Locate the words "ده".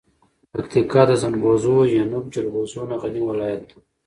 3.69-3.77